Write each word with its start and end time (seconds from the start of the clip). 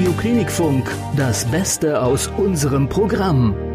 Radio 0.00 0.14
Klinikfunk, 0.14 0.90
das 1.14 1.44
Beste 1.44 2.00
aus 2.00 2.26
unserem 2.38 2.88
Programm. 2.88 3.69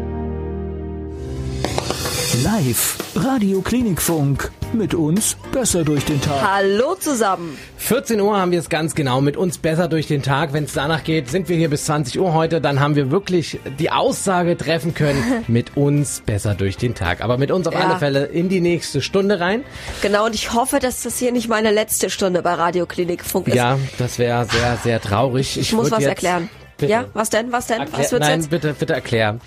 Live 2.34 2.98
Radio 3.14 3.60
Klinikfunk. 3.62 4.50
Mit 4.72 4.94
uns 4.94 5.36
besser 5.52 5.84
durch 5.84 6.04
den 6.04 6.20
Tag. 6.20 6.42
Hallo 6.42 6.96
zusammen. 6.96 7.56
14 7.78 8.20
Uhr 8.20 8.36
haben 8.36 8.50
wir 8.50 8.58
es 8.58 8.68
ganz 8.68 8.94
genau 8.96 9.20
mit 9.20 9.36
uns 9.36 9.58
besser 9.58 9.86
durch 9.86 10.08
den 10.08 10.22
Tag. 10.22 10.52
Wenn 10.52 10.64
es 10.64 10.72
danach 10.72 11.04
geht, 11.04 11.30
sind 11.30 11.48
wir 11.48 11.56
hier 11.56 11.70
bis 11.70 11.84
20 11.84 12.18
Uhr 12.18 12.34
heute. 12.34 12.60
Dann 12.60 12.80
haben 12.80 12.96
wir 12.96 13.10
wirklich 13.12 13.60
die 13.78 13.90
Aussage 13.92 14.56
treffen 14.56 14.92
können, 14.92 15.44
mit 15.48 15.76
uns 15.76 16.20
besser 16.26 16.54
durch 16.54 16.76
den 16.76 16.94
Tag. 16.96 17.22
Aber 17.22 17.38
mit 17.38 17.50
uns 17.52 17.68
auf 17.68 17.74
Ja. 17.74 17.80
alle 17.88 17.98
Fälle 17.98 18.24
in 18.26 18.48
die 18.48 18.60
nächste 18.60 19.00
Stunde 19.02 19.38
rein. 19.38 19.62
Genau, 20.02 20.26
und 20.26 20.34
ich 20.34 20.52
hoffe, 20.52 20.80
dass 20.80 21.02
das 21.04 21.18
hier 21.18 21.30
nicht 21.32 21.48
meine 21.48 21.70
letzte 21.70 22.10
Stunde 22.10 22.42
bei 22.42 22.54
Radio 22.54 22.86
Klinikfunk 22.86 23.46
ist. 23.48 23.54
Ja, 23.54 23.78
das 23.98 24.18
wäre 24.18 24.46
sehr, 24.46 24.76
sehr 24.82 25.00
traurig. 25.00 25.56
Ich 25.58 25.72
muss 25.72 25.86
würd 25.86 26.00
was 26.00 26.04
erklären. 26.04 26.50
Bitte. 26.78 26.92
Ja, 26.92 27.06
was 27.14 27.30
denn? 27.30 27.52
Was 27.52 27.68
denn? 27.68 27.80
Erklär, 27.80 27.98
was 27.98 28.12
wird's 28.12 28.26
nein, 28.26 28.40
jetzt? 28.40 28.50
bitte, 28.50 28.74
bitte 28.74 28.92
erklären. 28.92 29.40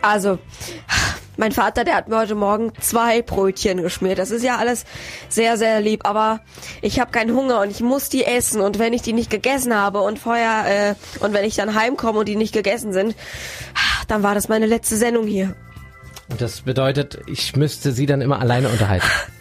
Also, 0.00 0.38
mein 1.40 1.52
Vater, 1.52 1.84
der 1.84 1.96
hat 1.96 2.08
mir 2.08 2.18
heute 2.18 2.34
Morgen 2.34 2.70
zwei 2.80 3.22
Brötchen 3.22 3.82
geschmiert. 3.82 4.18
Das 4.18 4.30
ist 4.30 4.44
ja 4.44 4.58
alles 4.58 4.84
sehr, 5.30 5.56
sehr 5.56 5.80
lieb, 5.80 6.06
aber 6.06 6.40
ich 6.82 7.00
habe 7.00 7.10
keinen 7.10 7.34
Hunger 7.34 7.62
und 7.62 7.70
ich 7.70 7.80
muss 7.80 8.10
die 8.10 8.24
essen. 8.24 8.60
Und 8.60 8.78
wenn 8.78 8.92
ich 8.92 9.00
die 9.00 9.14
nicht 9.14 9.30
gegessen 9.30 9.74
habe 9.74 10.02
und 10.02 10.18
vorher, 10.18 10.90
äh, 10.90 11.24
und 11.24 11.32
wenn 11.32 11.44
ich 11.46 11.56
dann 11.56 11.74
heimkomme 11.74 12.20
und 12.20 12.28
die 12.28 12.36
nicht 12.36 12.52
gegessen 12.52 12.92
sind, 12.92 13.16
dann 14.06 14.22
war 14.22 14.34
das 14.34 14.48
meine 14.48 14.66
letzte 14.66 14.96
Sendung 14.96 15.26
hier. 15.26 15.56
Und 16.28 16.42
das 16.42 16.60
bedeutet, 16.60 17.18
ich 17.26 17.56
müsste 17.56 17.92
sie 17.92 18.04
dann 18.04 18.20
immer 18.20 18.38
alleine 18.38 18.68
unterhalten. 18.68 19.06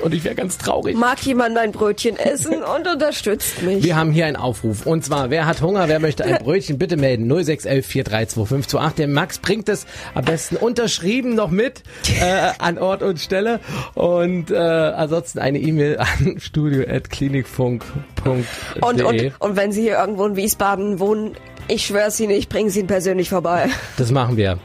Und 0.00 0.14
ich 0.14 0.24
wäre 0.24 0.34
ganz 0.34 0.58
traurig. 0.58 0.96
Mag 0.96 1.20
jemand 1.22 1.54
mein 1.54 1.72
Brötchen 1.72 2.16
essen 2.16 2.62
und 2.62 2.86
unterstützt 2.86 3.62
mich? 3.62 3.82
Wir 3.82 3.96
haben 3.96 4.12
hier 4.12 4.26
einen 4.26 4.36
Aufruf. 4.36 4.86
Und 4.86 5.04
zwar, 5.04 5.30
wer 5.30 5.46
hat 5.46 5.62
Hunger, 5.62 5.88
wer 5.88 6.00
möchte 6.00 6.24
ein 6.24 6.38
Brötchen, 6.38 6.78
bitte 6.78 6.96
melden. 6.96 7.28
0611 7.28 7.86
432528. 7.86 8.96
Der 8.96 9.08
Max 9.08 9.38
bringt 9.38 9.68
es 9.68 9.86
am 10.14 10.24
besten 10.24 10.56
unterschrieben 10.56 11.34
noch 11.34 11.50
mit 11.50 11.82
äh, 12.20 12.50
an 12.58 12.78
Ort 12.78 13.02
und 13.02 13.20
Stelle. 13.20 13.60
Und 13.94 14.50
äh, 14.50 14.56
ansonsten 14.56 15.38
eine 15.38 15.58
E-Mail 15.58 15.98
an 15.98 16.36
studio.klinikfunk.de. 16.38 18.44
Und, 18.80 19.02
und, 19.02 19.32
und 19.38 19.56
wenn 19.56 19.72
Sie 19.72 19.82
hier 19.82 19.98
irgendwo 19.98 20.26
in 20.26 20.36
Wiesbaden 20.36 21.00
wohnen, 21.00 21.36
ich 21.68 21.86
schwör's 21.86 22.18
Ihnen, 22.20 22.32
ich 22.32 22.48
bringe 22.48 22.70
Sie 22.70 22.80
ihn 22.80 22.86
persönlich 22.86 23.28
vorbei. 23.28 23.68
Das 23.96 24.10
machen 24.10 24.36
wir. 24.36 24.58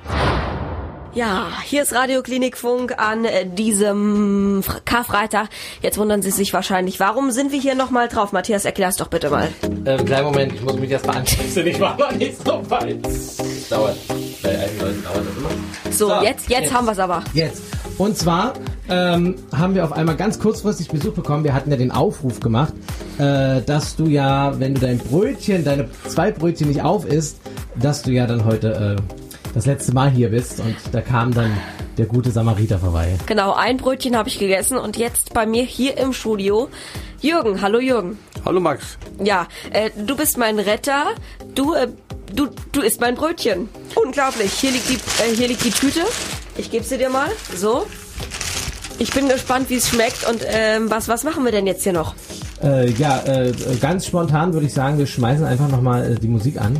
Ja, 1.14 1.48
hier 1.66 1.84
ist 1.84 1.94
Radio 1.94 2.22
Klinikfunk 2.22 2.98
an 2.98 3.26
äh, 3.26 3.46
diesem 3.46 4.62
Fr- 4.62 4.80
Karfreitag. 4.86 5.50
Jetzt 5.82 5.98
wundern 5.98 6.22
Sie 6.22 6.32
sich 6.32 6.54
wahrscheinlich, 6.54 7.02
warum 7.02 7.32
sind 7.32 7.52
wir 7.52 7.60
hier 7.60 7.76
nochmal 7.76 8.08
drauf? 8.08 8.32
Matthias, 8.32 8.64
erklär's 8.64 8.96
doch 8.96 9.08
bitte 9.10 9.30
mal. 9.30 9.50
Ähm, 9.86 10.06
kleinen 10.06 10.26
Moment, 10.28 10.54
ich 10.54 10.62
muss 10.62 10.76
mich 10.78 10.90
erst 10.90 11.06
mal 11.08 11.18
anschließen. 11.18 11.68
Ich 11.68 11.80
war 11.82 11.98
noch 11.98 12.14
nicht 12.14 12.38
so 12.46 12.62
weit. 12.70 12.98
Dauert. 13.70 13.98
Bei 14.42 14.50
einigen 14.58 14.80
Leuten 14.80 15.04
dauert 15.04 15.18
das 15.18 15.38
immer. 15.38 15.94
So, 15.94 16.08
So, 16.08 16.14
jetzt, 16.24 16.50
jetzt, 16.50 16.62
jetzt. 16.62 16.74
haben 16.74 16.88
wir's 16.88 17.00
aber. 17.00 17.24
Jetzt. 17.34 17.62
Und 17.98 18.18
zwar 18.18 18.54
ähm, 18.90 19.36
haben 19.54 19.76
wir 19.76 19.84
auf 19.84 19.92
einmal 19.92 20.16
ganz 20.16 20.40
kurzfristig 20.40 20.90
Besuch 20.90 21.14
bekommen. 21.14 21.44
Wir 21.44 21.54
hatten 21.54 21.70
ja 21.72 21.78
den 21.78 21.92
Aufruf 21.92 22.40
gemacht, 22.40 22.74
äh, 23.18 23.62
dass 23.62 23.98
du 23.98 24.06
ja, 24.06 24.58
wenn 24.62 24.76
du 24.76 24.82
dein 24.82 24.98
Brötchen, 24.98 25.66
deine 25.66 25.90
zwei 26.08 26.32
Brötchen 26.32 26.70
nicht 26.70 26.82
auf 26.84 27.06
isst, 27.06 27.38
dass 27.76 28.02
du 28.02 28.12
ja 28.12 28.28
dann 28.28 28.46
heute 28.46 28.96
äh, 28.98 29.21
das 29.54 29.66
letzte 29.66 29.94
Mal 29.94 30.10
hier 30.10 30.30
bist. 30.30 30.60
Und 30.60 30.76
da 30.92 31.02
kam 31.02 31.34
dann 31.34 31.52
der 31.98 32.06
gute 32.06 32.32
Samariter 32.32 32.80
vorbei. 32.80 33.18
Genau, 33.26 33.54
ein 33.54 33.78
Brötchen 33.78 34.16
habe 34.16 34.30
ich 34.30 34.40
gegessen 34.40 34.78
und 34.78 34.98
jetzt 34.98 35.34
bei 35.34 35.46
mir 35.46 35.64
hier 35.64 35.98
im 35.98 36.14
Studio 36.14 36.70
Jürgen. 37.20 37.62
Hallo 37.62 37.80
Jürgen. 37.80 38.18
Hallo 38.46 38.60
Max. 38.60 38.98
Ja, 39.24 39.48
äh, 39.72 39.90
du 40.06 40.16
bist 40.16 40.38
mein 40.38 40.60
Retter. 40.60 41.08
Du, 41.54 41.74
äh, 41.74 41.88
du, 42.34 42.48
du 42.72 42.82
isst 42.82 43.02
mein 43.02 43.16
Brötchen. 43.16 43.70
Unglaublich. 43.96 44.54
Hier 44.54 44.72
liegt 44.72 44.90
die, 44.90 44.96
äh, 44.96 45.36
hier 45.36 45.48
liegt 45.48 45.64
die 45.64 45.72
Tüte. 45.72 46.02
Ich 46.58 46.72
gebe 46.72 46.84
sie 46.84 46.98
dir 46.98 47.10
mal. 47.10 47.30
So. 47.56 47.86
Ich 49.00 49.12
bin 49.12 49.28
gespannt, 49.28 49.70
wie 49.70 49.76
es 49.76 49.90
schmeckt 49.90 50.30
und 50.30 50.42
ähm, 50.48 50.90
was, 50.92 51.08
was 51.08 51.24
machen 51.24 51.44
wir 51.44 51.52
denn 51.52 51.66
jetzt 51.66 51.84
hier 51.84 51.94
noch? 51.94 52.14
Äh, 52.62 52.92
ja, 52.92 53.24
äh, 53.24 53.52
ganz 53.80 54.06
spontan 54.06 54.54
würde 54.54 54.68
ich 54.68 54.74
sagen, 54.74 55.00
wir 55.00 55.08
schmeißen 55.08 55.44
einfach 55.44 55.68
nochmal 55.70 56.14
äh, 56.14 56.20
die 56.20 56.28
Musik 56.28 56.62
an. 56.62 56.78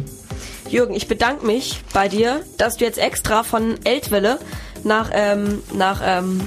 Jürgen, 0.72 0.94
ich 0.94 1.08
bedanke 1.08 1.46
mich 1.46 1.82
bei 1.94 2.08
dir, 2.08 2.42
dass 2.58 2.78
du 2.78 2.86
jetzt 2.86 2.98
extra 2.98 3.44
von 3.44 3.76
Eltville 3.84 4.40
nach, 4.84 5.10
ähm, 5.14 5.62
nach 5.74 6.02
ähm, 6.04 6.42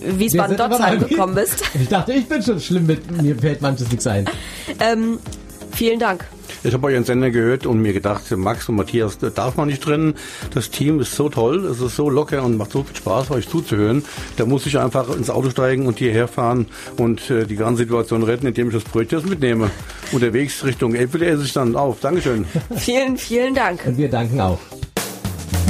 Wiesbaden-Dotzheim 0.00 1.00
gekommen 1.08 1.34
bist. 1.34 1.62
Ich 1.80 1.88
dachte, 1.88 2.12
ich 2.12 2.26
bin 2.26 2.42
schon 2.42 2.60
schlimm 2.60 2.86
mit 2.86 3.10
mir 3.22 3.36
fällt 3.36 3.60
manches 3.62 3.90
nichts 3.90 4.06
ein. 4.06 4.26
Ähm, 4.80 5.18
vielen 5.72 5.98
Dank. 5.98 6.24
Ich 6.64 6.74
habe 6.74 6.88
euren 6.88 7.04
Sender 7.04 7.30
gehört 7.30 7.66
und 7.66 7.80
mir 7.80 7.92
gedacht, 7.92 8.30
Max 8.36 8.68
und 8.68 8.76
Matthias 8.76 9.18
da 9.18 9.30
darf 9.30 9.56
man 9.56 9.68
nicht 9.68 9.82
trennen. 9.82 10.14
Das 10.52 10.70
Team 10.70 11.00
ist 11.00 11.14
so 11.14 11.28
toll, 11.28 11.64
es 11.66 11.80
ist 11.80 11.96
so 11.96 12.10
locker 12.10 12.42
und 12.42 12.56
macht 12.56 12.72
so 12.72 12.82
viel 12.82 12.96
Spaß, 12.96 13.30
euch 13.30 13.48
zuzuhören. 13.48 14.04
Da 14.36 14.46
muss 14.46 14.66
ich 14.66 14.78
einfach 14.78 15.14
ins 15.14 15.30
Auto 15.30 15.50
steigen 15.50 15.86
und 15.86 15.98
hierher 15.98 16.28
fahren 16.28 16.66
und 16.96 17.30
äh, 17.30 17.46
die 17.46 17.56
ganze 17.56 17.82
Situation 17.82 18.22
retten, 18.22 18.46
indem 18.46 18.68
ich 18.68 18.74
das 18.74 18.84
Brötchen 18.84 19.28
mitnehme. 19.28 19.70
Unterwegs 20.12 20.64
Richtung 20.64 20.94
Elbwille 20.94 21.26
esse 21.26 21.44
ich 21.44 21.52
dann 21.52 21.76
auf. 21.76 22.00
Dankeschön. 22.00 22.46
Vielen, 22.76 23.16
vielen 23.16 23.54
Dank. 23.54 23.84
Und 23.86 23.98
wir 23.98 24.08
danken 24.08 24.40
auch. 24.40 24.58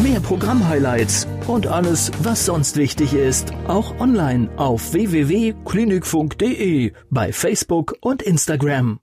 Mehr 0.03 0.20
Programm-Highlights 0.20 1.26
und 1.49 1.66
alles, 1.66 2.12
was 2.22 2.47
sonst 2.47 2.76
wichtig 2.76 3.15
ist, 3.15 3.53
auch 3.66 3.99
online 3.99 4.49
auf 4.56 4.93
www.klinikfunk.de, 4.93 6.93
bei 7.10 7.32
Facebook 7.32 7.97
und 8.00 8.22
Instagram. 8.22 9.00